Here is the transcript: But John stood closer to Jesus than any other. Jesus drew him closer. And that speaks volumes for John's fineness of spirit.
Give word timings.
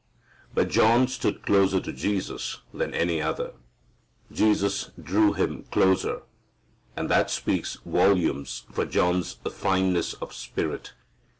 But 0.55 0.69
John 0.69 1.07
stood 1.07 1.45
closer 1.45 1.79
to 1.79 1.93
Jesus 1.93 2.61
than 2.73 2.91
any 2.91 3.21
other. 3.21 3.53
Jesus 4.31 4.89
drew 4.99 5.33
him 5.33 5.65
closer. 5.69 6.23
And 6.97 7.07
that 7.09 7.29
speaks 7.29 7.75
volumes 7.85 8.65
for 8.71 8.87
John's 8.87 9.33
fineness 9.43 10.15
of 10.15 10.33
spirit. 10.33 10.93